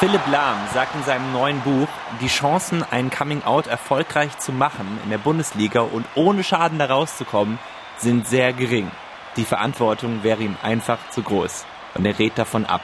[0.00, 1.86] Philipp Lahm sagt in seinem neuen Buch,
[2.22, 7.58] die Chancen, ein Coming-out erfolgreich zu machen in der Bundesliga und ohne Schaden da rauszukommen,
[7.98, 8.90] sind sehr gering.
[9.36, 11.66] Die Verantwortung wäre ihm einfach zu groß.
[11.96, 12.80] Und er rät davon ab.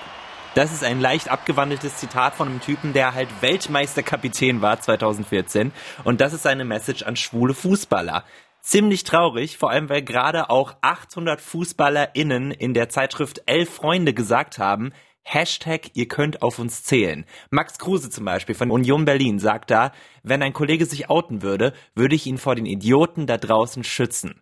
[0.54, 5.72] Das ist ein leicht abgewandeltes Zitat von einem Typen, der halt Weltmeisterkapitän war 2014.
[6.04, 8.24] Und das ist seine Message an schwule Fußballer.
[8.60, 14.58] Ziemlich traurig, vor allem weil gerade auch 800 FußballerInnen in der Zeitschrift Elf Freunde gesagt
[14.58, 14.92] haben,
[15.28, 17.24] Hashtag, ihr könnt auf uns zählen.
[17.50, 19.90] Max Kruse zum Beispiel von Union Berlin sagt da,
[20.22, 24.40] wenn ein Kollege sich outen würde, würde ich ihn vor den Idioten da draußen schützen.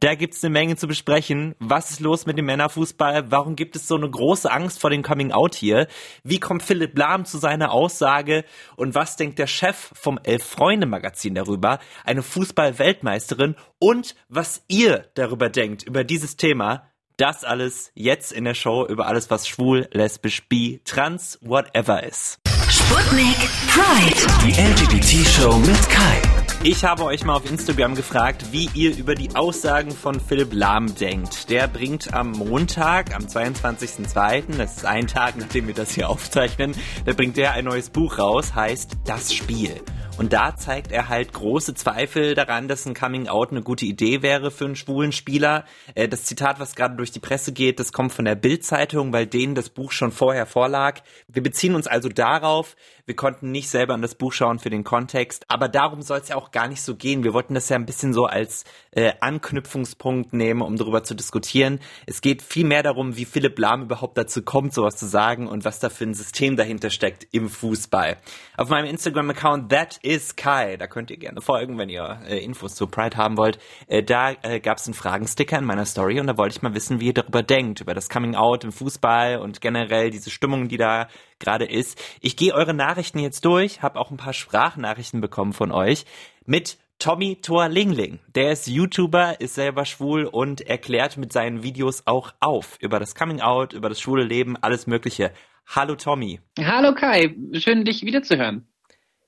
[0.00, 1.54] Da gibt's eine Menge zu besprechen.
[1.58, 3.30] Was ist los mit dem Männerfußball?
[3.30, 5.88] Warum gibt es so eine große Angst vor dem Coming Out hier?
[6.22, 8.46] Wie kommt Philipp Lahm zu seiner Aussage?
[8.76, 11.80] Und was denkt der Chef vom Elf-Freunde-Magazin darüber?
[12.02, 13.56] Eine Fußball-Weltmeisterin?
[13.78, 16.90] Und was ihr darüber denkt, über dieses Thema?
[17.16, 22.40] Das alles jetzt in der Show über alles, was schwul, lesbisch, bi, trans, whatever ist.
[22.68, 23.36] Sputnik
[23.68, 24.26] Pride.
[24.42, 26.22] Die LGBT-Show mit Kai.
[26.64, 30.92] Ich habe euch mal auf Instagram gefragt, wie ihr über die Aussagen von Philipp Lahm
[30.96, 31.50] denkt.
[31.50, 36.74] Der bringt am Montag, am 22.02., das ist ein Tag, nachdem wir das hier aufzeichnen,
[37.04, 39.80] da bringt er ein neues Buch raus, heißt Das Spiel.
[40.16, 44.22] Und da zeigt er halt große Zweifel daran, dass ein Coming Out eine gute Idee
[44.22, 45.64] wäre für einen schwulen Spieler.
[45.96, 49.26] Äh, das Zitat, was gerade durch die Presse geht, das kommt von der Bild-Zeitung, weil
[49.26, 51.00] denen das Buch schon vorher vorlag.
[51.26, 54.84] Wir beziehen uns also darauf, wir konnten nicht selber an das Buch schauen für den
[54.84, 57.24] Kontext, aber darum soll es ja auch gar nicht so gehen.
[57.24, 61.80] Wir wollten das ja ein bisschen so als äh, Anknüpfungspunkt nehmen, um darüber zu diskutieren.
[62.06, 65.64] Es geht viel mehr darum, wie Philipp Lahm überhaupt dazu kommt, sowas zu sagen und
[65.64, 68.16] was da für ein System dahinter steckt im Fußball.
[68.56, 72.74] Auf meinem Instagram-Account That is Kai, da könnt ihr gerne folgen, wenn ihr äh, Infos
[72.74, 73.58] zu Pride haben wollt.
[73.86, 76.74] Äh, da äh, gab es einen Fragensticker in meiner Story und da wollte ich mal
[76.74, 80.68] wissen, wie ihr darüber denkt, über das Coming Out im Fußball und generell diese Stimmung,
[80.68, 81.08] die da
[81.38, 82.00] gerade ist.
[82.20, 86.04] Ich gehe eure Nachrichten jetzt durch, habe auch ein paar Sprachnachrichten bekommen von euch
[86.44, 88.20] mit Tommy Thor Lingling.
[88.34, 93.14] Der ist YouTuber, ist selber schwul und erklärt mit seinen Videos auch auf über das
[93.14, 95.32] Coming Out, über das schwule Leben, alles Mögliche.
[95.66, 96.40] Hallo Tommy.
[96.58, 98.68] Hallo Kai, schön dich wiederzuhören.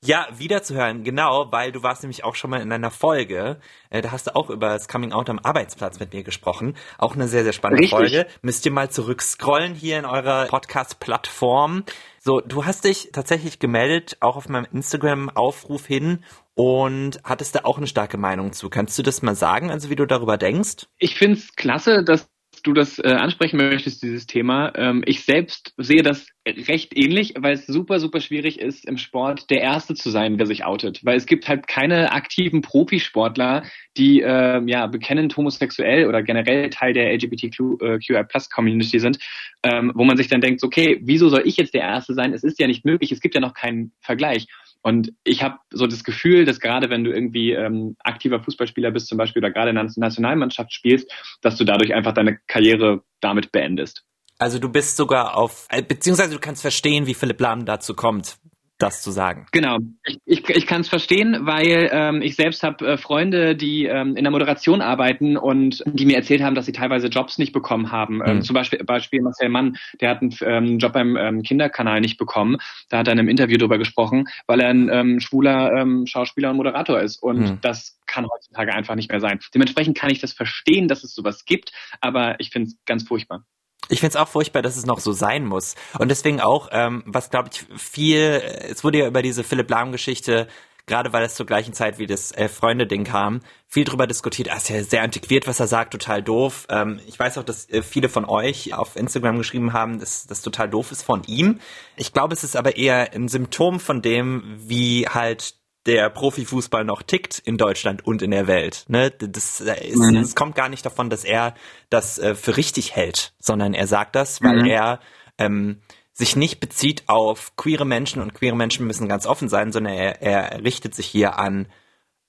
[0.06, 3.58] Ja, wiederzuhören, genau, weil du warst nämlich auch schon mal in einer Folge.
[3.90, 6.76] Äh, da hast du auch über das Coming Out am Arbeitsplatz mit mir gesprochen.
[6.96, 7.98] Auch eine sehr, sehr spannende Richtig.
[7.98, 8.26] Folge.
[8.40, 11.82] Müsst ihr mal zurückscrollen hier in eurer Podcast-Plattform.
[12.20, 16.22] So, du hast dich tatsächlich gemeldet, auch auf meinem Instagram-Aufruf hin
[16.54, 18.70] und hattest da auch eine starke Meinung zu.
[18.70, 20.86] Kannst du das mal sagen, also wie du darüber denkst?
[20.98, 22.28] Ich finde es klasse, dass
[22.66, 24.72] du das äh, ansprechen möchtest, dieses Thema.
[24.76, 29.50] Ähm, ich selbst sehe das recht ähnlich, weil es super, super schwierig ist, im Sport
[29.50, 31.04] der Erste zu sein, der sich outet.
[31.04, 33.64] Weil es gibt halt keine aktiven Profisportler,
[33.96, 39.18] die äh, ja bekennend homosexuell oder generell Teil der LGBTQI-Plus-Community sind,
[39.62, 42.32] ähm, wo man sich dann denkt, okay, wieso soll ich jetzt der Erste sein?
[42.32, 44.46] Es ist ja nicht möglich, es gibt ja noch keinen Vergleich.
[44.86, 49.08] Und ich habe so das Gefühl, dass gerade wenn du irgendwie ähm, aktiver Fußballspieler bist
[49.08, 53.50] zum Beispiel oder gerade in der Nationalmannschaft spielst, dass du dadurch einfach deine Karriere damit
[53.50, 54.04] beendest.
[54.38, 58.36] Also du bist sogar auf, äh, beziehungsweise du kannst verstehen, wie Philipp Lahm dazu kommt,
[58.78, 59.46] das zu sagen.
[59.52, 63.86] Genau, ich, ich, ich kann es verstehen, weil ähm, ich selbst habe äh, Freunde, die
[63.86, 67.52] ähm, in der Moderation arbeiten und die mir erzählt haben, dass sie teilweise Jobs nicht
[67.52, 68.20] bekommen haben.
[68.24, 68.42] Ähm, Mhm.
[68.42, 72.58] zum Beispiel, Beispiel Marcel Mann, der hat einen ähm, Job beim ähm, Kinderkanal nicht bekommen.
[72.90, 76.50] Da hat er in einem Interview drüber gesprochen, weil er ein ähm, schwuler ähm, Schauspieler
[76.50, 77.16] und Moderator ist.
[77.22, 77.58] Und Mhm.
[77.62, 79.40] das kann heutzutage einfach nicht mehr sein.
[79.54, 83.44] Dementsprechend kann ich das verstehen, dass es sowas gibt, aber ich finde es ganz furchtbar.
[83.88, 85.74] Ich find's auch furchtbar, dass es noch so sein muss.
[85.98, 90.48] Und deswegen auch, ähm, was glaube ich viel, es wurde ja über diese Philipp Lahm-Geschichte,
[90.86, 94.50] gerade weil es zur gleichen Zeit wie das äh, Freunde-Ding kam, viel drüber diskutiert.
[94.50, 96.66] Ah, ist ja sehr antiquiert, was er sagt, total doof.
[96.70, 100.42] Ähm, ich weiß auch, dass äh, viele von euch auf Instagram geschrieben haben, dass das
[100.42, 101.60] total doof ist von ihm.
[101.96, 105.54] Ich glaube, es ist aber eher ein Symptom von dem, wie halt
[105.86, 108.84] der Profifußball noch tickt in Deutschland und in der Welt.
[108.88, 109.10] Ne?
[109.10, 110.16] Das, äh, ist, Mhm.
[110.16, 111.54] es kommt gar nicht davon, dass er
[111.90, 114.66] das äh, für richtig hält, sondern er sagt das, weil Mhm.
[114.66, 115.00] er
[115.38, 115.80] ähm,
[116.12, 120.22] sich nicht bezieht auf queere Menschen und queere Menschen müssen ganz offen sein, sondern er,
[120.22, 121.68] er richtet sich hier an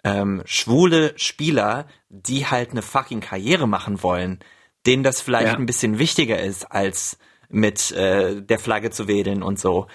[0.03, 4.39] ähm, schwule Spieler, die halt eine fucking Karriere machen wollen,
[4.85, 5.55] denen das vielleicht Ja.
[5.55, 7.17] ein bisschen wichtiger ist, als
[7.49, 9.87] mit äh, der Flagge zu wedeln und so.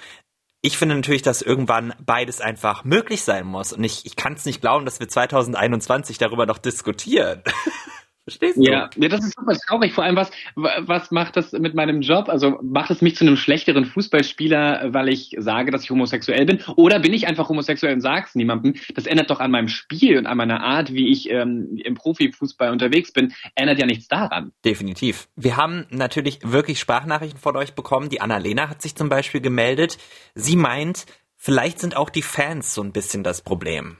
[0.65, 3.73] Ich finde natürlich, dass irgendwann beides einfach möglich sein muss.
[3.73, 7.43] Und ich, ich kann es nicht glauben, dass wir 2021 darüber noch diskutieren.
[8.25, 8.63] Verstehst du?
[8.63, 9.93] Ja, ja, das ist super traurig.
[9.93, 12.29] Vor allem, was, was macht das mit meinem Job?
[12.29, 16.63] Also macht es mich zu einem schlechteren Fußballspieler, weil ich sage, dass ich homosexuell bin?
[16.77, 18.75] Oder bin ich einfach homosexuell und sag's niemandem?
[18.95, 22.71] Das ändert doch an meinem Spiel und an meiner Art, wie ich ähm, im Profifußball
[22.71, 24.53] unterwegs bin, ändert ja nichts daran.
[24.65, 25.29] Definitiv.
[25.35, 28.09] Wir haben natürlich wirklich Sprachnachrichten von euch bekommen.
[28.09, 29.99] Die Annalena hat sich zum Beispiel gemeldet.
[30.37, 33.97] Sie meint, vielleicht sind auch die Fans so ein bisschen das Problem.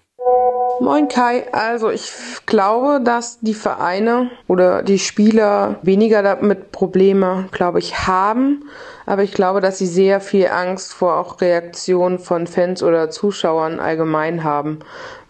[0.83, 2.11] Moin Kai, also ich
[2.45, 8.65] glaube, dass die Vereine oder die Spieler weniger damit Probleme, glaube ich, haben.
[9.07, 13.79] Aber ich glaube, dass sie sehr viel Angst vor auch Reaktionen von Fans oder Zuschauern
[13.79, 14.81] allgemein haben,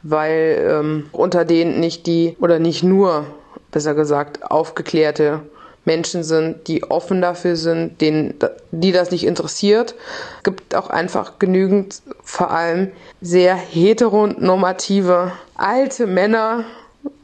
[0.03, 3.27] weil ähm, unter denen nicht die oder nicht nur,
[3.71, 5.41] besser gesagt, aufgeklärte
[5.85, 8.35] Menschen sind, die offen dafür sind, denen,
[8.71, 9.95] die das nicht interessiert.
[10.39, 16.65] Es gibt auch einfach genügend, vor allem sehr heteronormative alte Männer,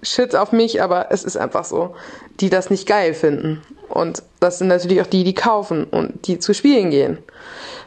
[0.02, 1.94] Shit auf mich, aber es ist einfach so,
[2.40, 3.62] die das nicht geil finden.
[3.88, 7.18] Und das sind natürlich auch die, die kaufen und die zu spielen gehen.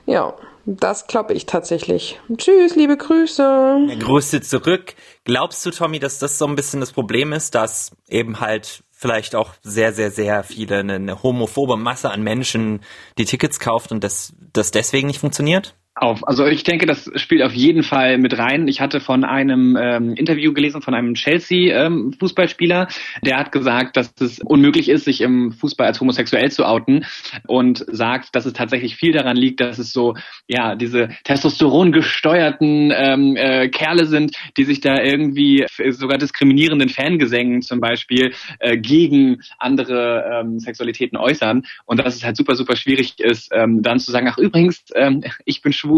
[0.06, 0.33] Ja,
[0.65, 2.19] das glaube ich tatsächlich.
[2.38, 3.97] Tschüss, liebe Grüße.
[4.00, 4.94] Grüße zurück.
[5.24, 9.33] Glaubst du, Tommy, dass das so ein bisschen das Problem ist, dass eben halt vielleicht
[9.33, 12.81] auch sehr, sehr, sehr viele, eine, homophobe Masse an Menschen
[13.18, 15.75] die Tickets kauft und das, das deswegen nicht funktioniert?
[16.01, 16.27] Auf.
[16.27, 18.68] Also ich denke, das spielt auf jeden Fall mit rein.
[18.68, 24.12] Ich hatte von einem ähm, Interview gelesen von einem Chelsea-Fußballspieler, ähm, der hat gesagt, dass
[24.19, 27.06] es unmöglich ist, sich im Fußball als homosexuell zu outen
[27.45, 30.15] und sagt, dass es tatsächlich viel daran liegt, dass es so
[30.48, 37.62] ja diese Testosteron gesteuerten ähm, äh, Kerle sind, die sich da irgendwie sogar diskriminierenden Fangesängen
[37.62, 43.19] zum Beispiel äh, gegen andere ähm, Sexualitäten äußern und dass es halt super super schwierig
[43.19, 45.90] ist, ähm, dann zu sagen, ach übrigens, ähm, ich bin schwul,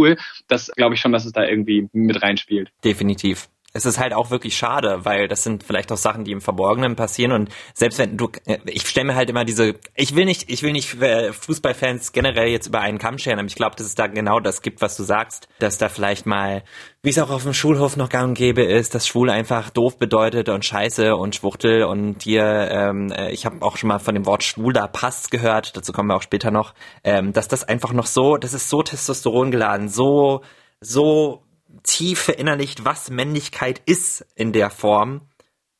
[0.47, 2.69] das glaube ich schon, dass es da irgendwie mit reinspielt.
[2.83, 6.41] Definitiv es ist halt auch wirklich schade, weil das sind vielleicht auch Sachen, die im
[6.41, 7.31] Verborgenen passieren.
[7.31, 8.29] Und selbst wenn du,
[8.65, 12.49] ich stelle mir halt immer diese, ich will nicht, ich will nicht äh, Fußballfans generell
[12.49, 14.95] jetzt über einen Kamm scheren, aber ich glaube, dass es da genau das gibt, was
[14.95, 16.63] du sagst, dass da vielleicht mal,
[17.01, 19.97] wie es auch auf dem Schulhof noch gang und gäbe ist, dass schwul einfach doof
[19.97, 21.83] bedeutet und scheiße und Schwuchtel.
[21.83, 25.75] Und dir, ähm, äh, ich habe auch schon mal von dem Wort schwuler Pass gehört,
[25.75, 28.83] dazu kommen wir auch später noch, ähm, dass das einfach noch so, das ist so
[28.83, 30.41] Testosteron geladen, so
[30.85, 31.43] so
[31.81, 35.21] tief verinnerlicht, was Männlichkeit ist in der Form,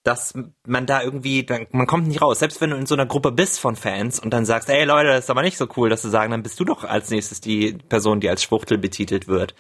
[0.04, 0.34] dass
[0.66, 2.40] man da irgendwie, man kommt nicht raus.
[2.40, 5.10] Selbst wenn du in so einer Gruppe bist von Fans und dann sagst, ey Leute,
[5.10, 7.40] das ist aber nicht so cool, dass sie sagen, dann bist du doch als nächstes
[7.40, 9.56] die Person, die als Schwuchtel betitelt wird.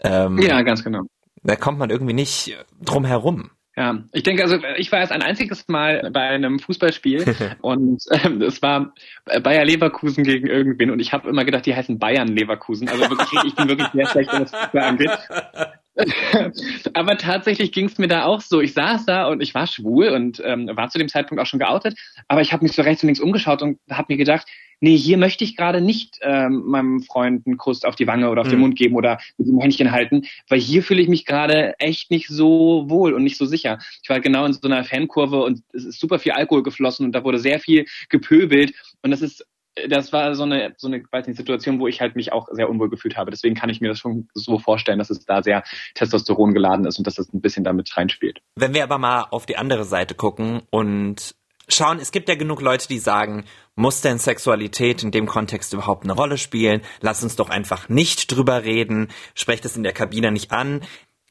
[0.00, 1.02] Ähm, ja, ganz genau.
[1.42, 3.50] Da kommt man irgendwie nicht drum herum.
[3.76, 7.24] Ja, ich denke, also ich war erst ein einziges Mal bei einem Fußballspiel
[7.60, 8.94] und ähm, es war
[9.42, 12.88] Bayer Leverkusen gegen irgendwen und ich habe immer gedacht, die heißen Bayern Leverkusen.
[12.88, 15.10] Also wirklich, ich bin wirklich sehr schlecht, was Fußball angeht.
[16.94, 18.60] aber tatsächlich ging es mir da auch so.
[18.60, 21.60] Ich saß da und ich war schwul und ähm, war zu dem Zeitpunkt auch schon
[21.60, 21.98] geoutet,
[22.28, 24.46] aber ich habe mich so rechts und links umgeschaut und habe mir gedacht,
[24.84, 28.42] nee, hier möchte ich gerade nicht ähm, meinem Freund einen Kuss auf die Wange oder
[28.42, 28.52] auf mhm.
[28.52, 32.10] den Mund geben oder mit dem Händchen halten, weil hier fühle ich mich gerade echt
[32.10, 33.78] nicht so wohl und nicht so sicher.
[34.02, 37.12] Ich war genau in so einer Fankurve und es ist super viel Alkohol geflossen und
[37.12, 39.46] da wurde sehr viel gepöbelt und das ist
[39.88, 42.70] das war so eine, so eine, weiß nicht, Situation, wo ich halt mich auch sehr
[42.70, 43.32] unwohl gefühlt habe.
[43.32, 45.64] Deswegen kann ich mir das schon so vorstellen, dass es da sehr
[45.94, 48.38] Testosteron geladen ist und dass das ein bisschen damit reinspielt.
[48.54, 51.34] Wenn wir aber mal auf die andere Seite gucken und
[51.68, 53.44] schauen, es gibt ja genug Leute, die sagen,
[53.76, 56.82] muss denn Sexualität in dem Kontext überhaupt eine Rolle spielen?
[57.00, 60.82] Lass uns doch einfach nicht drüber reden, sprecht es in der Kabine nicht an.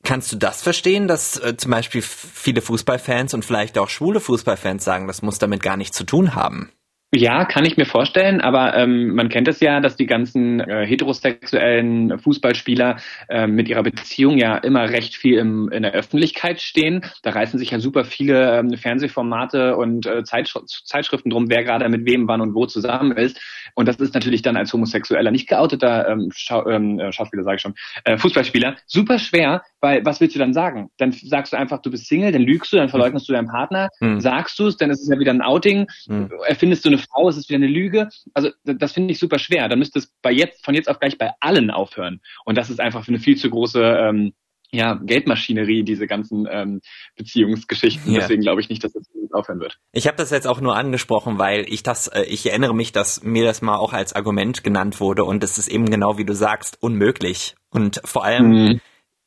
[0.04, 4.84] Kannst du das verstehen, dass äh, zum Beispiel viele Fußballfans und vielleicht auch schwule Fußballfans
[4.84, 6.72] sagen, das muss damit gar nichts zu tun haben?
[7.16, 10.84] Ja, kann ich mir vorstellen, aber ähm, man kennt es ja, dass die ganzen äh,
[10.84, 12.98] heterosexuellen Fußballspieler
[13.30, 17.06] äh, mit ihrer Beziehung ja immer recht viel im, in der Öffentlichkeit stehen.
[17.22, 20.56] Da reißen sich ja super viele ähm, Fernsehformate und äh, Zeitsch
[20.86, 23.40] Zeitschriften drum, wer gerade mit wem, wann und wo zusammen ist.
[23.76, 27.58] Und das ist natürlich dann als homosexueller, nicht geouteter ähm, Schau ähm, äh, Schauspieler, sage
[27.58, 30.90] ich schon, äh, Fußballspieler, super schwer, weil was willst du dann sagen?
[30.98, 33.90] Dann sagst du einfach, du bist Single, dann lügst du, dann verleugnest du deinen Partner,
[34.00, 34.22] mhm.
[34.22, 36.32] sagst du es, dann ist es ja wieder ein Outing, mhm.
[36.48, 38.08] erfindest du eine Frau, ist es wieder eine Lüge.
[38.34, 39.68] Also das finde ich super schwer.
[39.68, 42.22] Dann müsste es bei jetzt, von jetzt auf gleich bei allen aufhören.
[42.46, 44.34] Und das ist einfach eine viel zu große ähm,
[44.72, 46.80] ja, Geldmaschinerie, diese ganzen ähm,
[47.18, 48.14] Beziehungsgeschichten.
[48.14, 48.22] Ja.
[48.22, 49.80] Deswegen glaube ich nicht, dass das aufhören wird.
[49.92, 53.22] Ich habe das jetzt auch nur angesprochen, weil ich das, äh, ich erinnere mich, dass
[53.22, 56.34] mir das mal auch als Argument genannt wurde und es ist eben genau wie du
[56.34, 57.56] sagst, unmöglich.
[57.70, 58.82] Und vor allem, mhm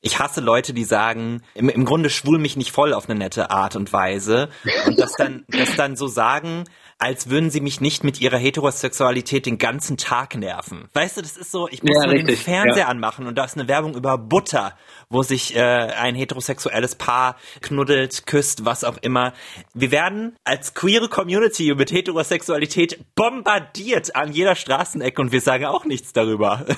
[0.07, 3.51] ich hasse Leute, die sagen, im, im Grunde schwul mich nicht voll auf eine nette
[3.51, 4.49] Art und Weise.
[4.87, 6.65] Und das dann, das dann so sagen,
[6.99, 10.88] als würden sie mich nicht mit ihrer Heterosexualität den ganzen Tag nerven.
[10.95, 12.88] Weißt du, das ist so, ich muss Ja, nur den richtig, Fernseher ja.
[12.88, 14.73] anmachen und da ist eine Werbung über Butter,
[15.11, 19.35] wo sich äh, ein heterosexuelles Paar knuddelt, küsst, was auch immer.
[19.75, 25.85] Wir werden als queere Community mit Heterosexualität bombardiert an jeder Straßenecke und wir sagen auch
[25.85, 26.65] nichts darüber.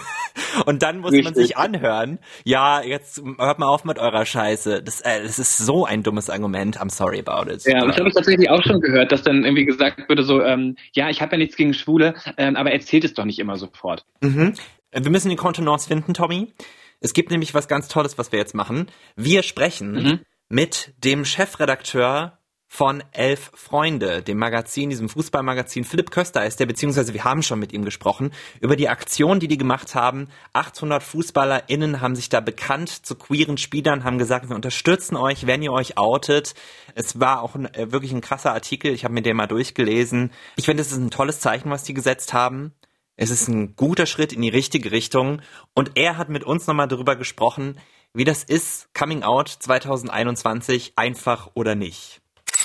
[0.67, 1.49] Und dann muss man Richtig.
[1.49, 4.83] sich anhören, ja, jetzt hört mal auf mit eurer Scheiße.
[4.83, 6.81] Das, äh, das ist so ein dummes Argument.
[6.81, 7.65] I'm sorry about it.
[7.65, 10.77] Ja, das habe ich tatsächlich auch schon gehört, dass dann irgendwie gesagt würde so, ähm,
[10.93, 14.05] ja, ich habe ja nichts gegen Schwule, ähm, aber erzählt es doch nicht immer sofort.
[14.21, 14.55] Mhm.
[14.93, 16.53] Wir müssen die Kontenance finden, Tommy.
[17.01, 18.91] Es gibt nämlich was ganz Tolles, was wir jetzt machen.
[19.17, 20.21] Wir sprechen Mhm.
[20.49, 22.38] mit dem Chefredakteur
[22.71, 25.85] von Elf Freunde, dem Magazin, diesem Fußballmagazin.
[25.85, 29.49] Philipp Köster ist der, beziehungsweise wir haben schon mit ihm gesprochen, über die Aktion, die
[29.49, 30.29] die gemacht haben.
[30.53, 35.63] 800 FußballerInnen haben sich da bekannt zu queeren Spielern, haben gesagt, wir unterstützen euch, wenn
[35.63, 36.55] ihr euch outet.
[36.95, 40.31] Es war auch ein, äh, wirklich ein krasser Artikel, ich habe mir den mal durchgelesen.
[40.57, 42.75] Ich finde, es ist ein tolles Zeichen, was die gesetzt haben.
[43.17, 45.41] Es ist ein guter Schritt in die richtige Richtung.
[45.75, 47.81] Und er hat mit uns nochmal darüber gesprochen,
[48.13, 52.21] wie das ist, Coming Out 2021, einfach oder nicht.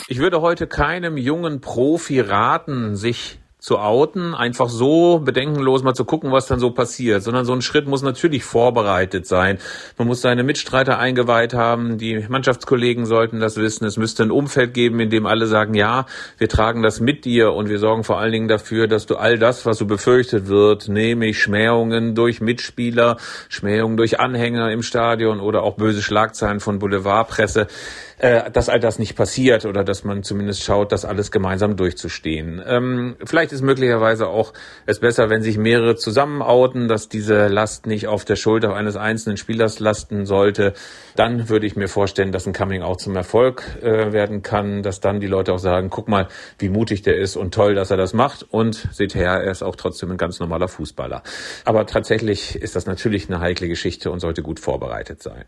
[0.07, 6.03] Ich würde heute keinem jungen Profi raten, sich zu outen, einfach so bedenkenlos mal zu
[6.03, 9.57] gucken, was dann so passiert, sondern so ein Schritt muss natürlich vorbereitet sein.
[9.97, 13.85] Man muss seine Mitstreiter eingeweiht haben, die Mannschaftskollegen sollten das wissen.
[13.85, 16.07] Es müsste ein Umfeld geben, in dem alle sagen, ja,
[16.37, 19.39] wir tragen das mit dir und wir sorgen vor allen Dingen dafür, dass du all
[19.39, 23.15] das, was so befürchtet wird, nämlich Schmähungen durch Mitspieler,
[23.47, 27.67] Schmähungen durch Anhänger im Stadion oder auch böse Schlagzeilen von Boulevardpresse,
[28.17, 32.61] äh, dass all das nicht passiert oder dass man zumindest schaut, das alles gemeinsam durchzustehen.
[32.65, 34.53] Ähm, vielleicht ist möglicherweise auch
[34.85, 38.95] es besser, wenn sich mehrere zusammen outen, dass diese Last nicht auf der Schulter eines
[38.95, 40.73] einzelnen Spielers lasten sollte.
[41.15, 44.99] Dann würde ich mir vorstellen, dass ein Coming Out zum Erfolg äh, werden kann, dass
[44.99, 46.27] dann die Leute auch sagen, guck mal,
[46.59, 49.63] wie mutig der ist und toll, dass er das macht und seht her, er ist
[49.63, 51.23] auch trotzdem ein ganz normaler Fußballer.
[51.65, 55.43] Aber tatsächlich ist das natürlich eine heikle Geschichte und sollte gut vorbereitet sein.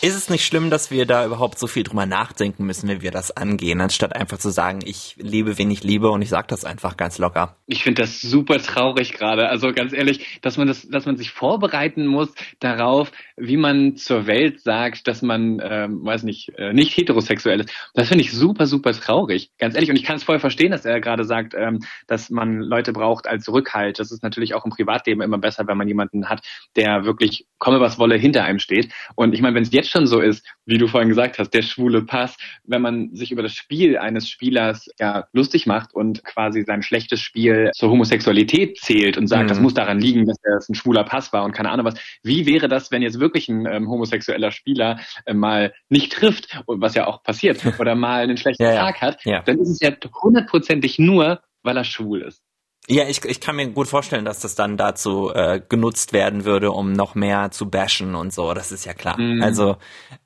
[0.00, 3.10] Ist es nicht schlimm, dass wir da überhaupt so viel drüber nachdenken müssen, wie wir
[3.10, 6.64] das angehen, anstatt einfach zu sagen, ich liebe, wen ich liebe und ich sag das
[6.64, 7.56] einfach ganz locker.
[7.66, 9.48] Ich finde das super traurig gerade.
[9.48, 14.28] Also ganz ehrlich, dass man das, dass man sich vorbereiten muss darauf, wie man zur
[14.28, 17.70] Welt sagt, dass man, ähm, weiß nicht, äh, nicht heterosexuell ist.
[17.94, 19.50] Das finde ich super, super traurig.
[19.58, 19.90] Ganz ehrlich.
[19.90, 23.26] Und ich kann es voll verstehen, dass er gerade sagt, ähm, dass man Leute braucht
[23.26, 23.98] als Rückhalt.
[23.98, 27.80] Das ist natürlich auch im Privatleben immer besser, wenn man jemanden hat, der wirklich komme
[27.80, 28.92] was wolle hinter einem steht.
[29.16, 31.62] Und ich meine, wenn es jetzt schon so ist, wie du vorhin gesagt hast, der
[31.62, 36.62] schwule Pass, wenn man sich über das Spiel eines Spielers ja lustig macht und quasi
[36.64, 39.48] sein schlechtes Spiel zur Homosexualität zählt und sagt, Mhm.
[39.48, 41.94] das muss daran liegen, dass es ein schwuler Pass war und keine Ahnung was.
[42.22, 46.94] Wie wäre das, wenn jetzt wirklich ein ähm, homosexueller Spieler äh, mal nicht trifft, was
[46.94, 48.74] ja auch passiert, oder mal einen schlechten ja.
[48.74, 49.42] Tag hat, Ja.
[49.42, 49.90] dann ist es ja
[50.22, 52.42] hundertprozentig nur, weil er schwul ist.
[52.90, 56.72] Ja, ich, ich kann mir gut vorstellen, dass das dann dazu äh, genutzt werden würde,
[56.72, 58.54] um noch mehr zu bashen und so.
[58.54, 59.20] Das ist ja klar.
[59.20, 59.42] Mhm.
[59.42, 59.76] Also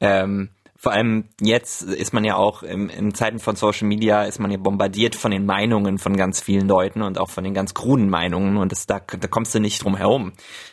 [0.00, 4.38] ähm, vor allem jetzt ist man ja auch im, in Zeiten von Social Media ist
[4.38, 7.74] man ja bombardiert von den Meinungen von ganz vielen Leuten und auch von den ganz
[7.74, 10.32] kruden Meinungen und das, da, da kommst du nicht drum herum.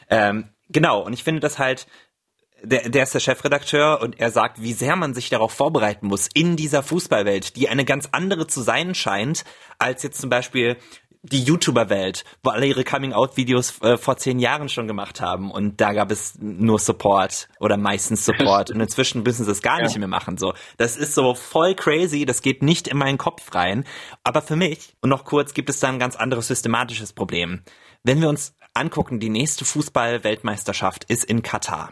[0.09, 1.87] Ähm, genau, und ich finde das halt,
[2.63, 6.27] der, der ist der Chefredakteur und er sagt, wie sehr man sich darauf vorbereiten muss
[6.33, 9.43] in dieser Fußballwelt, die eine ganz andere zu sein scheint,
[9.77, 10.77] als jetzt zum Beispiel
[11.21, 15.91] die YouTuber-Welt, wo alle ihre Coming-out-Videos äh, vor zehn Jahren schon gemacht haben und da
[15.91, 19.99] gab es nur Support oder meistens Support und inzwischen müssen sie es gar nicht Ja.
[19.99, 20.37] mehr machen.
[20.37, 23.83] So, das ist so voll crazy, das geht nicht in meinen Kopf rein.
[24.23, 27.63] Aber für mich und noch kurz gibt es da ein ganz anderes systematisches Problem.
[28.03, 31.91] Wenn wir uns angucken, die nächste Fußball-Weltmeisterschaft ist in Katar.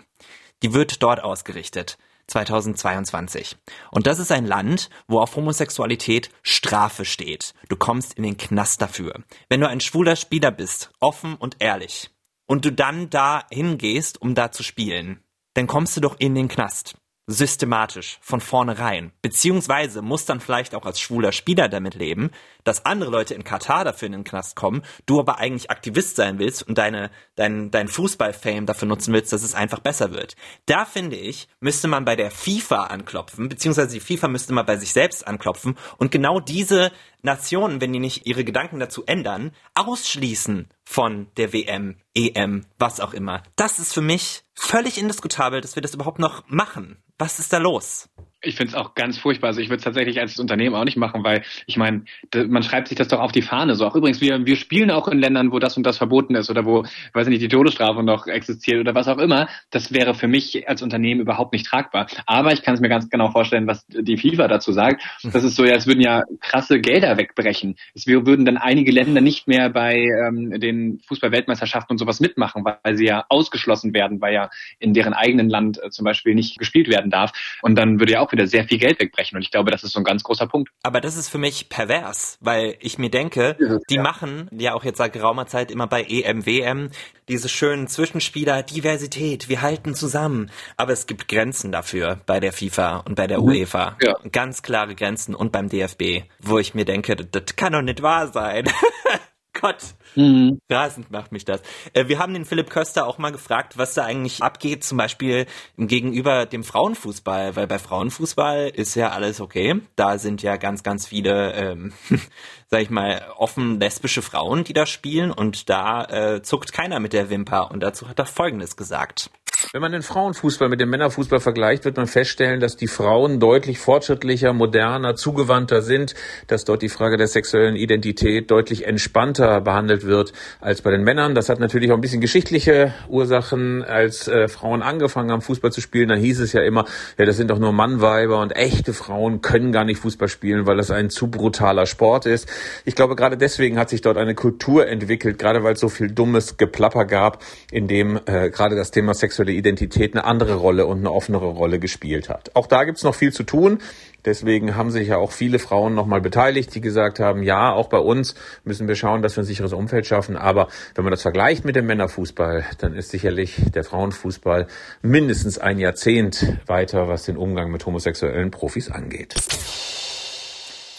[0.63, 1.98] Die wird dort ausgerichtet.
[2.27, 3.57] 2022.
[3.91, 7.53] Und das ist ein Land, wo auf Homosexualität Strafe steht.
[7.69, 9.24] Du kommst in den Knast dafür.
[9.50, 12.10] Wenn du ein schwuler Spieler bist, offen und ehrlich,
[12.46, 16.48] und du dann da hingehst, um da zu spielen, dann kommst du doch in den
[16.48, 16.96] Knast.
[17.29, 19.12] Systematisch, von vornherein.
[19.22, 22.31] Beziehungsweise muss dann vielleicht auch als schwuler Spieler damit leben,
[22.63, 26.39] dass andere Leute in Katar dafür in den Knast kommen, du aber eigentlich Aktivist sein
[26.39, 30.38] willst und deine, dein, dein Fußball-Fame dafür nutzen willst, dass es einfach besser wird.
[30.67, 34.77] Da finde ich, müsste man bei der FIFA anklopfen, beziehungsweise die FIFA müsste mal bei
[34.77, 36.93] sich selbst anklopfen und genau diese
[37.27, 43.13] Nationen, wenn die nicht ihre Gedanken dazu ändern, ausschließen von der WM, EM, was auch
[43.13, 43.43] immer.
[43.55, 47.03] Das ist für mich völlig indiskutabel, dass wir das überhaupt noch machen.
[47.19, 48.10] Was ist da los?
[48.41, 49.48] Ich finde es auch ganz furchtbar.
[49.48, 52.03] Also ich würde es tatsächlich als Unternehmen auch nicht machen, weil ich meine,
[52.48, 53.74] man schreibt sich das doch auf die Fahne.
[53.75, 56.51] So auch übrigens, wir, wir spielen auch in Ländern, wo das und das verboten ist
[56.51, 59.48] oder wo, weiß ich nicht, die Todesstrafe noch existiert oder was auch immer.
[59.72, 62.08] Das wäre für mich als Unternehmen überhaupt nicht tragbar.
[62.27, 65.03] Aber ich kann es mir ganz genau vorstellen, was die FIFA dazu sagt.
[65.24, 67.75] Das ist so, ja, es würden ja krasse Gelder wegbrechen.
[67.96, 72.96] Es würden dann einige Länder nicht mehr bei ähm, den Fußball-Weltmeisterschaften und sowas mitmachen, weil
[72.98, 76.88] sie ja ausgeschlossen werden, weil ja in deren eigenen Land äh, zum Beispiel nicht gespielt
[76.88, 77.32] werden darf.
[77.63, 79.36] Und dann würde ja auch wieder sehr viel Geld wegbrechen.
[79.36, 80.70] Und ich glaube, das ist so ein ganz großer Punkt.
[80.84, 83.58] Aber das ist für mich pervers, weil ich mir denke,
[83.89, 84.01] die ja.
[84.01, 86.89] machen ja auch jetzt seit geraumer Zeit immer bei EM, WM
[87.27, 90.50] diese schönen Zwischenspieler, Diversität, wir halten zusammen.
[90.77, 93.48] Aber es gibt Grenzen dafür bei der FIFA und bei der mhm.
[93.48, 93.98] UEFA.
[94.01, 94.15] Ja.
[94.32, 98.32] Ganz klare Grenzen und beim DFB, wo ich mir denke, das kann doch nicht wahr
[98.32, 98.70] sein.
[99.60, 99.96] Gott.
[100.16, 100.60] Mhm.
[100.70, 101.62] Rasend macht mich das.
[101.94, 105.46] Äh, wir haben den Philipp Köster auch mal gefragt, was da eigentlich abgeht, zum Beispiel
[105.78, 109.82] gegenüber dem Frauenfußball, weil bei Frauenfußball ist ja alles okay.
[109.96, 111.94] Da sind ja ganz, ganz viele, ähm,
[112.68, 117.14] sag ich mal, offen lesbische Frauen, die da spielen und da äh, zuckt keiner mit
[117.14, 117.72] der Wimper.
[117.72, 119.30] Und dazu hat er Folgendes gesagt.
[119.74, 123.80] Wenn man den Frauenfußball mit dem Männerfußball vergleicht, wird man feststellen, dass die Frauen deutlich
[123.80, 126.14] fortschrittlicher, moderner, zugewandter sind,
[126.46, 131.34] dass dort die Frage der sexuellen Identität deutlich entspannter behandelt wird als bei den Männern.
[131.34, 133.84] Das hat natürlich auch ein bisschen geschichtliche Ursachen.
[133.84, 136.86] Als äh, Frauen angefangen haben, Fußball zu spielen, dann hieß es ja immer,
[137.18, 140.78] ja, das sind doch nur Mannweiber und echte Frauen können gar nicht Fußball spielen, weil
[140.78, 142.48] das ein zu brutaler Sport ist.
[142.86, 146.12] Ich glaube, gerade deswegen hat sich dort eine Kultur entwickelt, gerade weil es so viel
[146.12, 150.86] dummes Geplapper gab, in dem äh, gerade das Thema sexuelle sexuelle Identität eine andere Rolle
[150.86, 152.51] und eine offenere Rolle gespielt hat.
[152.56, 153.80] Auch da gibt's noch viel zu tun.
[154.25, 158.00] Deswegen haben sich ja auch viele Frauen nochmal beteiligt, die gesagt haben, ja, auch bei
[158.00, 158.36] uns
[158.66, 160.36] müssen wir schauen, dass wir ein sicheres Umfeld schaffen.
[160.36, 164.68] Aber wenn man das vergleicht mit dem Männerfußball, dann ist sicherlich der Frauenfußball
[165.01, 169.36] mindestens ein Jahrzehnt weiter, was den Umgang mit homosexuellen Profis angeht.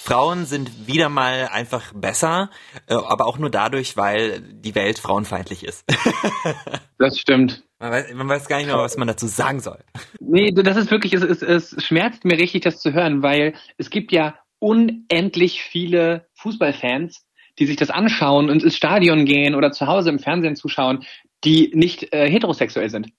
[0.09, 2.49] Frauen sind wieder mal einfach besser,
[2.87, 5.85] äh, aber auch nur dadurch, weil die Welt frauenfeindlich ist.
[6.99, 7.68] das stimmt.
[7.81, 9.79] Man weiß, man weiß, gar nicht mehr, was man dazu sagen soll.
[10.19, 13.91] Nee, das ist wirklich, es, es, es schmerzt mir richtig, das zu hören, weil es
[13.91, 17.25] gibt ja unendlich viele Fußballfans,
[17.59, 21.05] die sich das anschauen und ins Stadion gehen oder zu Hause im Fernsehen zuschauen,
[21.45, 23.11] die nicht äh, heterosexuell sind.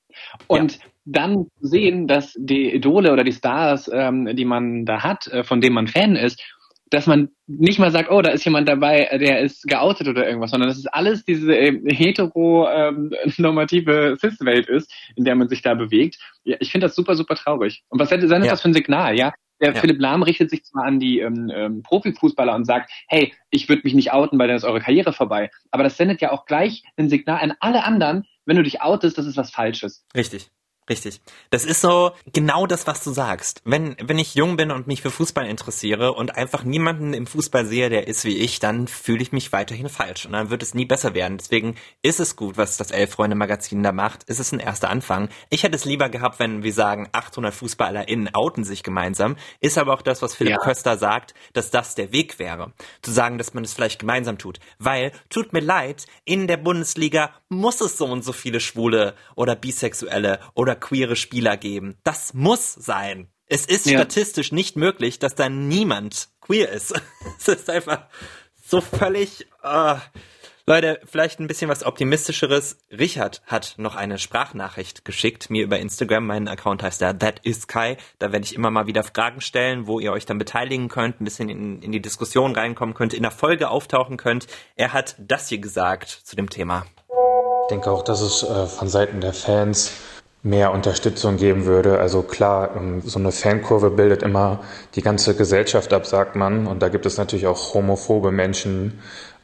[0.47, 0.79] Und ja.
[1.05, 5.61] dann sehen, dass die Idole oder die Stars, ähm, die man da hat, äh, von
[5.61, 6.41] denen man Fan ist,
[6.89, 10.51] dass man nicht mal sagt, oh, da ist jemand dabei, der ist geoutet oder irgendwas,
[10.51, 15.75] sondern dass es alles diese äh, hetero-normative ähm, Cis-Welt ist, in der man sich da
[15.75, 16.17] bewegt.
[16.43, 17.83] Ja, ich finde das super, super traurig.
[17.89, 18.51] Und was hätte sein ja.
[18.51, 19.33] das für ein Signal, ja?
[19.61, 19.79] Der ja.
[19.79, 23.81] Philipp Lahm richtet sich zwar an die ähm, ähm, Profifußballer und sagt, hey, ich würde
[23.83, 25.51] mich nicht outen, weil dann ist eure Karriere vorbei.
[25.71, 29.17] Aber das sendet ja auch gleich ein Signal an alle anderen, wenn du dich outest,
[29.17, 30.05] das ist was Falsches.
[30.15, 30.49] Richtig.
[30.89, 31.21] Richtig.
[31.51, 33.61] Das ist so genau das, was du sagst.
[33.63, 37.65] Wenn, wenn ich jung bin und mich für Fußball interessiere und einfach niemanden im Fußball
[37.67, 40.73] sehe, der ist wie ich, dann fühle ich mich weiterhin falsch und dann wird es
[40.73, 41.37] nie besser werden.
[41.37, 44.23] Deswegen ist es gut, was das Elf-Freunde-Magazin da macht.
[44.25, 45.29] Es ist ein erster Anfang.
[45.51, 49.35] Ich hätte es lieber gehabt, wenn wir sagen, 800 FußballerInnen outen sich gemeinsam.
[49.59, 50.57] Ist aber auch das, was Philipp ja.
[50.57, 52.73] Köster sagt, dass das der Weg wäre.
[53.03, 54.59] Zu sagen, dass man es vielleicht gemeinsam tut.
[54.79, 59.55] Weil, tut mir leid, in der Bundesliga muss es so und so viele Schwule oder
[59.55, 61.97] Bisexuelle oder queere Spieler geben.
[62.03, 63.27] Das muss sein.
[63.47, 63.97] Es ist ja.
[63.97, 66.93] statistisch nicht möglich, dass da niemand queer ist.
[67.39, 68.07] es ist einfach
[68.63, 69.47] so völlig.
[69.63, 69.97] Uh.
[70.67, 72.77] Leute, vielleicht ein bisschen was optimistischeres.
[72.91, 76.27] Richard hat noch eine Sprachnachricht geschickt, mir über Instagram.
[76.27, 77.97] Mein Account heißt da That is Kai.
[78.19, 81.25] Da werde ich immer mal wieder Fragen stellen, wo ihr euch dann beteiligen könnt, ein
[81.25, 84.45] bisschen in, in die Diskussion reinkommen könnt, in der Folge auftauchen könnt.
[84.75, 86.85] Er hat das hier gesagt zu dem Thema.
[87.69, 89.91] Ich denke auch, dass es äh, von Seiten der Fans
[90.41, 91.99] mehr Unterstützung geben würde.
[91.99, 94.61] Also klar, ähm, so eine Fankurve bildet immer
[94.95, 96.65] die ganze Gesellschaft ab, sagt man.
[96.65, 98.99] Und da gibt es natürlich auch homophobe Menschen.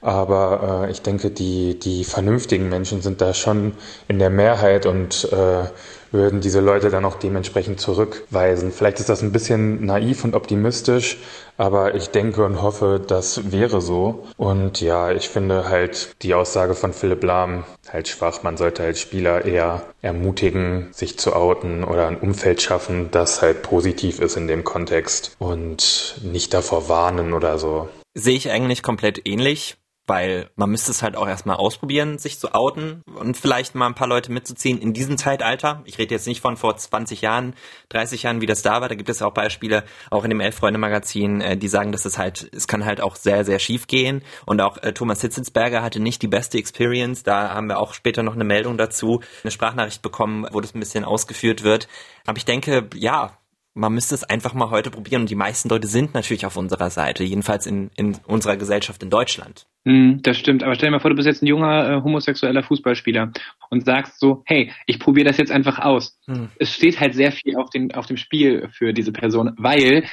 [0.06, 3.74] Aber äh, ich denke, die, die vernünftigen Menschen sind da schon
[4.08, 5.64] in der Mehrheit und äh,
[6.12, 8.72] würden diese Leute dann auch dementsprechend zurückweisen.
[8.72, 11.18] Vielleicht ist das ein bisschen naiv und optimistisch,
[11.58, 14.28] aber ich denke und hoffe, das wäre so.
[14.38, 18.44] Und ja, ich finde halt die Aussage von Philipp Lahm halt schwach.
[18.44, 23.64] Man sollte halt Spieler eher ermutigen, sich zu outen oder ein Umfeld schaffen, das halt
[23.64, 27.90] positiv ist in dem Kontext und nicht davor warnen oder so.
[28.14, 32.54] Sehe ich eigentlich komplett ähnlich weil man müsste es halt auch erstmal ausprobieren, sich zu
[32.54, 35.82] outen und vielleicht mal ein paar Leute mitzuziehen in diesem Zeitalter.
[35.86, 37.56] Ich rede jetzt nicht von vor 20 Jahren,
[37.90, 38.90] 30 Jahren, wie das da war.
[38.90, 42.50] Da gibt es auch Beispiele, auch in dem Elf-Freunde-Magazin, äh, die sagen, dass es halt,
[42.54, 44.24] es kann halt auch sehr, sehr schief gehen.
[44.46, 47.24] Und auch äh, Thomas Hitzensberger hatte nicht die beste Experience.
[47.24, 50.80] Da haben wir auch später noch eine Meldung dazu, eine Sprachnachricht bekommen, wo das ein
[50.80, 51.88] bisschen ausgeführt wird.
[52.26, 53.38] Aber ich denke, ja,
[53.76, 56.90] man müsste es einfach mal heute probieren und die meisten Leute sind natürlich auf unserer
[56.90, 59.68] Seite, jedenfalls in, in unserer Gesellschaft in Deutschland.
[59.84, 62.64] Mm, das stimmt, aber stell dir mal vor, du bist jetzt ein junger äh, homosexueller
[62.64, 63.34] Fußballspieler
[63.70, 66.18] und sagst so, hey, ich probiere das jetzt einfach aus.
[66.26, 66.50] Hm.
[66.58, 70.06] Es steht halt sehr viel auf, den, auf dem Spiel für diese Person, weil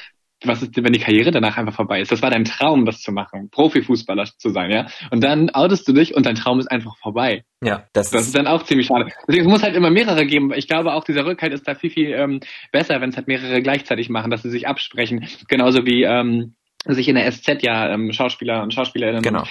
[0.45, 2.11] was ist, wenn die Karriere danach einfach vorbei ist?
[2.11, 4.87] Das war dein Traum, das zu machen, Profifußballer zu sein, ja?
[5.11, 7.43] Und dann outest du dich und dein Traum ist einfach vorbei.
[7.63, 9.11] Ja, das, das ist, ist dann auch ziemlich schade.
[9.27, 10.51] Deswegen es muss halt immer mehrere geben.
[10.53, 12.39] Ich glaube auch dieser Rückhalt ist da viel viel ähm,
[12.71, 17.07] besser, wenn es halt mehrere gleichzeitig machen, dass sie sich absprechen, genauso wie ähm, sich
[17.07, 19.43] in der SZ ja ähm, Schauspieler und Schauspielerinnen, genau.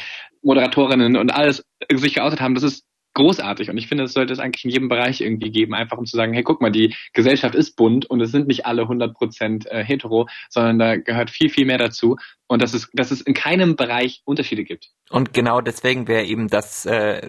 [0.42, 2.54] Moderatorinnen und alles sich geoutet haben.
[2.54, 3.70] Das ist großartig.
[3.70, 6.16] Und ich finde, es sollte es eigentlich in jedem Bereich irgendwie geben, einfach um zu
[6.16, 9.66] sagen, hey, guck mal, die Gesellschaft ist bunt und es sind nicht alle 100 Prozent
[9.66, 12.16] äh, hetero, sondern da gehört viel, viel mehr dazu.
[12.46, 14.90] Und dass es, dass es in keinem Bereich Unterschiede gibt.
[15.08, 17.22] Und genau deswegen wäre eben das äh,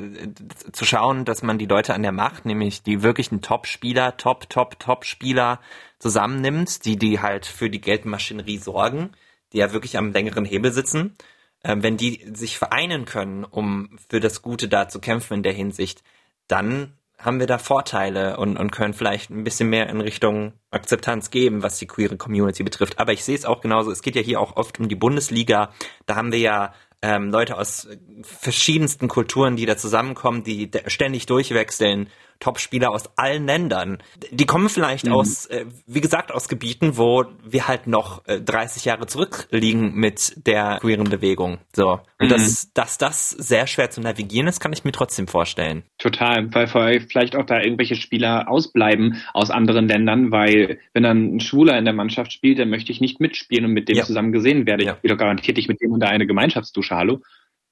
[0.71, 4.79] zu schauen, dass man die Leute an der Macht, nämlich die wirklichen Top-Spieler, Top, Top,
[4.79, 5.61] Top-Spieler
[5.99, 9.11] zusammennimmt, die die halt für die Geldmaschinerie sorgen,
[9.53, 11.15] die ja wirklich am längeren Hebel sitzen
[11.63, 15.53] äh, wenn die sich vereinen können, um für das Gute da zu kämpfen in der
[15.53, 16.03] Hinsicht,
[16.47, 21.31] dann haben wir da Vorteile und, und können vielleicht ein bisschen mehr in Richtung Akzeptanz
[21.31, 22.99] geben, was die queere Community betrifft.
[22.99, 23.91] Aber ich sehe es auch genauso.
[23.91, 25.71] Es geht ja hier auch oft um die Bundesliga.
[26.05, 27.87] Da haben wir ja ähm, Leute aus
[28.23, 32.09] verschiedensten Kulturen, die da zusammenkommen, die ständig durchwechseln
[32.43, 33.99] Top-Spieler aus allen Ländern.
[34.31, 35.13] Die kommen vielleicht mhm.
[35.13, 40.45] aus, äh, wie gesagt, aus Gebieten, wo wir halt noch äh, 30 Jahre zurückliegen mit
[40.45, 41.59] der queeren Bewegung.
[41.73, 42.01] So.
[42.19, 42.29] Und mhm.
[42.29, 45.83] dass, dass das sehr schwer zu navigieren ist, kann ich mir trotzdem vorstellen.
[45.97, 51.39] Total, weil vielleicht auch da irgendwelche Spieler ausbleiben aus anderen Ländern, weil wenn dann ein
[51.39, 54.03] Schwuler in der Mannschaft spielt, dann möchte ich nicht mitspielen und mit dem ja.
[54.03, 54.85] zusammen gesehen werden.
[54.85, 54.95] Ja.
[54.97, 57.21] Ich will doch garantiert nicht mit dem unter eine Gemeinschaftsdusche, hallo?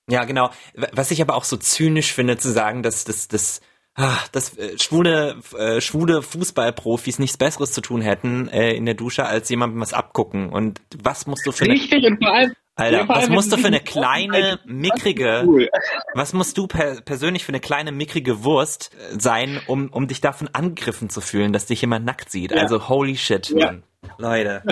[0.09, 0.49] Ja, genau.
[0.93, 3.61] Was ich aber auch so zynisch finde, zu sagen, dass das, das
[3.95, 8.95] ach, dass äh, schwule, äh, schwule Fußballprofis nichts Besseres zu tun hätten äh, in der
[8.95, 10.49] Dusche, als jemandem was abgucken.
[10.49, 13.67] Und was musst du für Richtig, eine, und vor allem, Alter, was musst du für
[13.67, 15.69] eine kleine, mickrige, cool.
[16.13, 20.49] was musst du per persönlich für eine kleine, mickrige Wurst sein, um, um dich davon
[20.53, 22.51] angegriffen zu fühlen, dass dich jemand nackt sieht?
[22.51, 22.57] Ja.
[22.57, 23.67] Also holy shit, ja.
[23.67, 23.83] Mann.
[24.17, 24.63] Leute.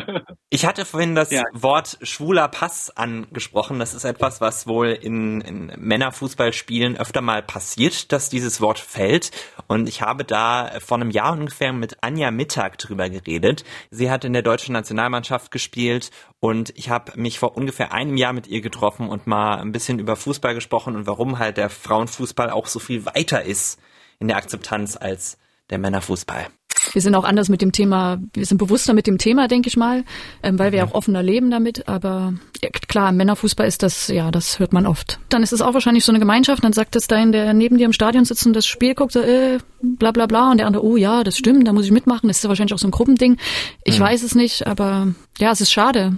[0.49, 1.43] Ich hatte vorhin das ja.
[1.53, 3.79] Wort schwuler Pass angesprochen.
[3.79, 9.31] Das ist etwas, was wohl in, in Männerfußballspielen öfter mal passiert, dass dieses Wort fällt.
[9.67, 13.63] Und ich habe da vor einem Jahr ungefähr mit Anja Mittag drüber geredet.
[13.91, 18.33] Sie hat in der deutschen Nationalmannschaft gespielt und ich habe mich vor ungefähr einem Jahr
[18.33, 22.49] mit ihr getroffen und mal ein bisschen über Fußball gesprochen und warum halt der Frauenfußball
[22.49, 23.79] auch so viel weiter ist
[24.19, 25.37] in der Akzeptanz als
[25.69, 26.47] der Männerfußball
[26.93, 29.77] wir sind auch anders mit dem Thema, wir sind bewusster mit dem Thema, denke ich
[29.77, 30.03] mal,
[30.43, 31.87] ähm, weil wir auch offener leben damit.
[31.87, 35.19] Aber ja, klar, im Männerfußball ist das, ja, das hört man oft.
[35.29, 37.85] Dann ist es auch wahrscheinlich so eine Gemeinschaft, dann sagt das dein, der neben dir
[37.85, 40.83] im Stadion sitzt und das Spiel guckt, so, äh, bla bla bla, und der andere,
[40.83, 42.27] oh ja, das stimmt, da muss ich mitmachen.
[42.27, 43.37] Das ist ja wahrscheinlich auch so ein Gruppending.
[43.83, 44.03] Ich mhm.
[44.03, 45.07] weiß es nicht, aber
[45.39, 46.13] ja, es ist schade.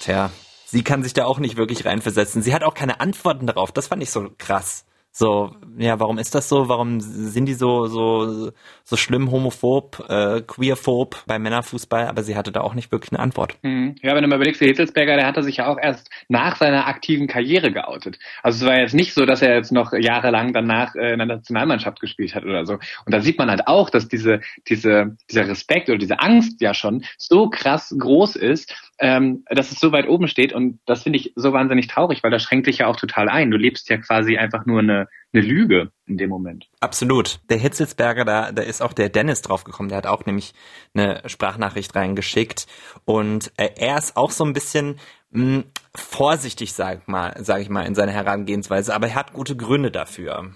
[0.00, 0.30] Tja,
[0.66, 2.42] sie kann sich da auch nicht wirklich reinversetzen.
[2.42, 3.72] Sie hat auch keine Antworten darauf.
[3.72, 4.84] Das fand ich so krass.
[5.14, 6.70] So, ja, warum ist das so?
[6.70, 8.50] Warum sind die so so
[8.82, 12.06] so schlimm homophob, äh, queerphob bei Männerfußball?
[12.06, 13.58] Aber sie hatte da auch nicht wirklich eine Antwort.
[13.60, 13.94] Mhm.
[14.00, 16.86] Ja, wenn du mal überlegst, der Hitzelsberger, der hatte sich ja auch erst nach seiner
[16.86, 18.18] aktiven Karriere geoutet.
[18.42, 21.26] Also es war jetzt nicht so, dass er jetzt noch jahrelang danach äh, in der
[21.26, 22.74] Nationalmannschaft gespielt hat oder so.
[22.74, 26.72] Und da sieht man halt auch, dass diese diese dieser Respekt oder diese Angst ja
[26.72, 30.52] schon so krass groß ist, ähm, dass es so weit oben steht.
[30.52, 33.50] Und das finde ich so wahnsinnig traurig, weil das schränkt dich ja auch total ein.
[33.50, 36.68] Du lebst ja quasi einfach nur eine, eine Lüge in dem Moment.
[36.80, 37.40] Absolut.
[37.50, 39.88] Der Hitzelsberger, da, da ist auch der Dennis draufgekommen.
[39.88, 40.52] Der hat auch nämlich
[40.94, 42.66] eine Sprachnachricht reingeschickt.
[43.04, 44.98] Und äh, er ist auch so ein bisschen
[45.30, 48.94] mh, hm, vorsichtig, sag mal, sag ich mal, in seiner Herangehensweise.
[48.94, 50.52] Aber er hat gute Gründe dafür.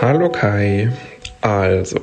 [0.00, 0.92] Hallo Kai.
[1.40, 2.00] Also,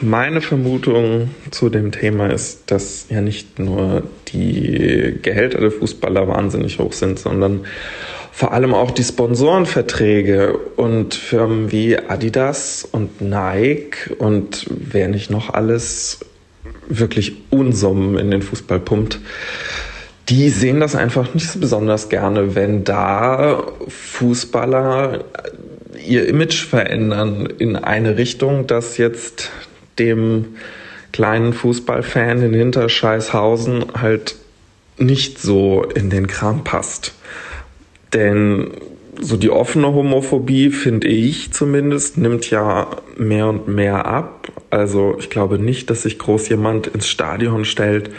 [0.00, 6.78] meine Vermutung zu dem Thema ist, dass ja nicht nur die Gehälter der Fußballer wahnsinnig
[6.78, 7.66] hoch sind, sondern
[8.32, 15.52] vor allem auch die Sponsorenverträge und Firmen wie Adidas und Nike und wer nicht noch
[15.52, 16.20] alles
[16.88, 19.20] wirklich Unsummen in den Fußball pumpt.
[20.28, 25.24] Die sehen das einfach nicht so besonders gerne, wenn da Fußballer
[26.06, 29.50] ihr Image verändern in eine Richtung, das jetzt
[29.98, 30.56] dem
[31.12, 34.36] kleinen Fußballfan in Hinterscheißhausen halt
[34.98, 37.14] nicht so in den Kram passt.
[38.12, 38.70] Denn
[39.20, 44.48] so die offene Homophobie, finde ich zumindest, nimmt ja mehr und mehr ab.
[44.70, 48.10] Also ich glaube nicht, dass sich groß jemand ins Stadion stellt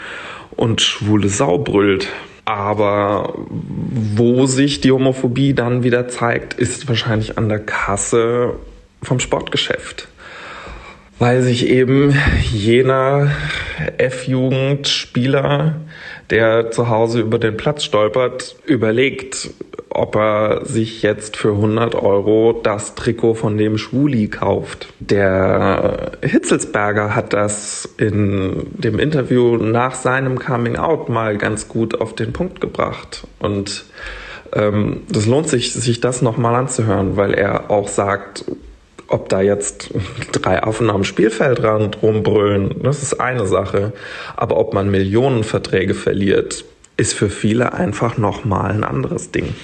[0.56, 2.08] und schwule Sau brüllt.
[2.50, 8.54] Aber wo sich die Homophobie dann wieder zeigt, ist wahrscheinlich an der Kasse
[9.04, 10.08] vom Sportgeschäft.
[11.20, 12.18] weil sich eben
[12.50, 13.30] jener
[13.98, 15.76] F-Jugendspieler,
[16.30, 19.50] der zu Hause über den Platz stolpert, überlegt,
[19.90, 24.92] ob er sich jetzt für 100 Euro das Trikot von dem Schwuli kauft.
[25.00, 32.14] Der Hitzelsberger hat das in dem Interview nach seinem Coming Out mal ganz gut auf
[32.14, 33.26] den Punkt gebracht.
[33.40, 33.84] Und
[34.52, 38.44] ähm, das lohnt sich, sich das nochmal anzuhören, weil er auch sagt,
[39.10, 39.90] ob da jetzt
[40.32, 43.92] drei Affen am Spielfeldrand rumbrüllen, das ist eine Sache.
[44.36, 46.64] Aber ob man Millionenverträge verliert,
[46.96, 49.54] ist für viele einfach nochmal ein anderes Ding.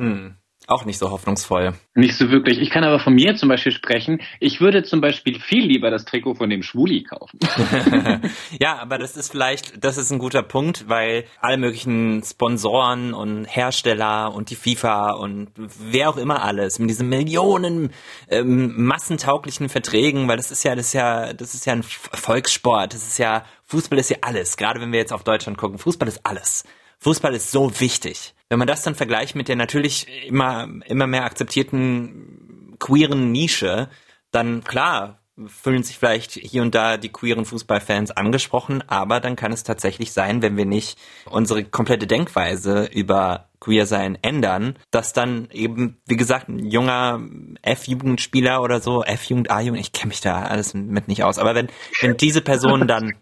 [0.00, 0.36] Hm.
[0.66, 1.74] Auch nicht so hoffnungsvoll.
[1.94, 2.58] Nicht so wirklich.
[2.58, 4.22] Ich kann aber von mir zum Beispiel sprechen.
[4.40, 7.38] Ich würde zum Beispiel viel lieber das Trikot von dem Schwuli kaufen.
[8.58, 13.44] ja, aber das ist vielleicht, das ist ein guter Punkt, weil alle möglichen Sponsoren und
[13.44, 17.90] Hersteller und die FIFA und wer auch immer alles mit diesen Millionen
[18.30, 22.94] ähm, massentauglichen Verträgen, weil das ist ja, das ist ja, das ist ja ein Volkssport.
[22.94, 24.56] Das ist ja, Fußball ist ja alles.
[24.56, 26.64] Gerade wenn wir jetzt auf Deutschland gucken, Fußball ist alles.
[27.04, 28.34] Fußball ist so wichtig.
[28.48, 33.90] Wenn man das dann vergleicht mit der natürlich immer, immer mehr akzeptierten queeren Nische,
[34.30, 39.52] dann klar, fühlen sich vielleicht hier und da die queeren Fußballfans angesprochen, aber dann kann
[39.52, 45.48] es tatsächlich sein, wenn wir nicht unsere komplette Denkweise über queer sein ändern, dass dann
[45.50, 47.20] eben, wie gesagt, ein junger
[47.60, 51.68] F-Jugendspieler oder so, F-Jugend, A-Jugend, ich kenne mich da alles mit nicht aus, aber wenn,
[52.00, 53.14] wenn diese Person dann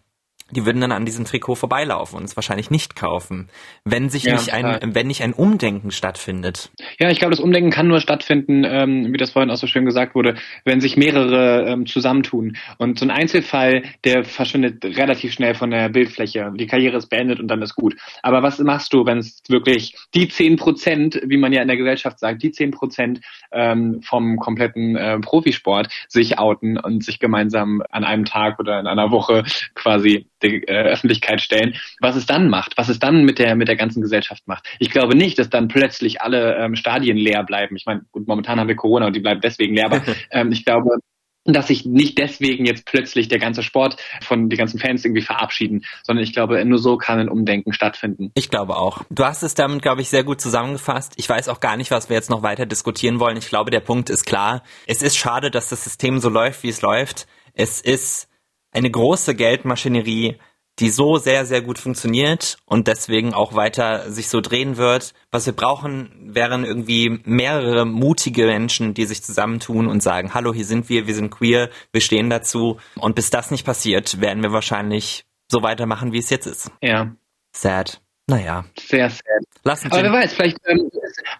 [0.52, 3.48] die würden dann an diesem Trikot vorbeilaufen und es wahrscheinlich nicht kaufen,
[3.84, 4.80] wenn sich ja, nicht ein, klar.
[4.82, 6.70] wenn nicht ein Umdenken stattfindet.
[6.98, 9.84] Ja, ich glaube, das Umdenken kann nur stattfinden, ähm, wie das vorhin auch so schön
[9.84, 12.56] gesagt wurde, wenn sich mehrere ähm, zusammentun.
[12.78, 16.52] Und so ein Einzelfall, der verschwindet relativ schnell von der Bildfläche.
[16.54, 17.96] Die Karriere ist beendet und dann ist gut.
[18.22, 21.76] Aber was machst du, wenn es wirklich die zehn Prozent, wie man ja in der
[21.76, 23.20] Gesellschaft sagt, die zehn Prozent
[23.52, 28.86] ähm, vom kompletten äh, Profisport sich outen und sich gemeinsam an einem Tag oder in
[28.86, 33.54] einer Woche quasi äh, Öffentlichkeit stellen, was es dann macht, was es dann mit der
[33.56, 34.66] mit der ganzen Gesellschaft macht.
[34.78, 37.76] Ich glaube nicht, dass dann plötzlich alle ähm, Stadien leer bleiben.
[37.76, 40.64] Ich meine, gut, momentan haben wir Corona und die bleiben deswegen leer, aber ähm, ich
[40.64, 40.98] glaube,
[41.44, 45.84] dass sich nicht deswegen jetzt plötzlich der ganze Sport von den ganzen Fans irgendwie verabschieden,
[46.02, 48.30] sondern ich glaube, nur so kann ein Umdenken stattfinden.
[48.34, 49.02] Ich glaube auch.
[49.10, 51.14] Du hast es damit, glaube ich, sehr gut zusammengefasst.
[51.16, 53.36] Ich weiß auch gar nicht, was wir jetzt noch weiter diskutieren wollen.
[53.36, 54.62] Ich glaube, der Punkt ist klar.
[54.86, 57.26] Es ist schade, dass das System so läuft, wie es läuft.
[57.54, 58.28] Es ist
[58.72, 60.38] eine große Geldmaschinerie,
[60.78, 65.12] die so sehr, sehr gut funktioniert und deswegen auch weiter sich so drehen wird.
[65.30, 70.64] Was wir brauchen, wären irgendwie mehrere mutige Menschen, die sich zusammentun und sagen, hallo, hier
[70.64, 72.78] sind wir, wir sind queer, wir stehen dazu.
[72.96, 76.70] Und bis das nicht passiert, werden wir wahrscheinlich so weitermachen, wie es jetzt ist.
[76.80, 77.14] Ja.
[77.54, 78.00] Sad.
[78.26, 78.64] Naja.
[78.78, 79.51] Sehr sad.
[79.64, 80.90] Lass uns Aber wer weiß, vielleicht ähm,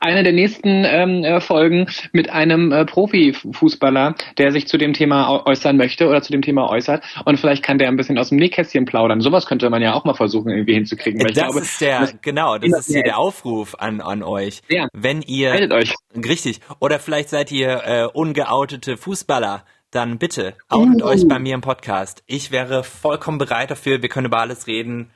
[0.00, 5.44] eine der nächsten ähm, äh, Folgen mit einem äh, Profifußballer, der sich zu dem Thema
[5.44, 7.02] äußern möchte oder zu dem Thema äußert.
[7.24, 9.20] Und vielleicht kann der ein bisschen aus dem Nähkästchen plaudern.
[9.20, 11.20] Sowas könnte man ja auch mal versuchen, irgendwie hinzukriegen.
[11.20, 14.62] das glaube, ist der, das, genau, das ist hier der Aufruf an, an euch.
[14.68, 14.88] Ja.
[14.92, 15.94] Wenn ihr, Meldet euch.
[16.14, 21.06] richtig, oder vielleicht seid ihr äh, ungeoutete Fußballer, dann bitte outet uh.
[21.06, 22.22] euch bei mir im Podcast.
[22.26, 24.00] Ich wäre vollkommen bereit dafür.
[24.00, 25.10] Wir können über alles reden.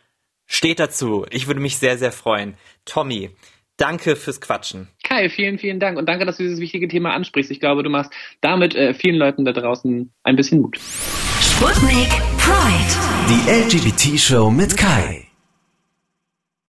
[0.47, 1.27] Steht dazu.
[1.31, 2.55] Ich würde mich sehr, sehr freuen.
[2.85, 3.31] Tommy,
[3.77, 4.89] danke fürs Quatschen.
[5.03, 7.51] Kai, vielen, vielen Dank und danke, dass du dieses wichtige Thema ansprichst.
[7.51, 10.79] Ich glaube, du machst damit äh, vielen Leuten da draußen ein bisschen Mut.
[11.41, 12.97] Sputnik Pride.
[13.29, 15.26] Die LGBT-Show mit Kai.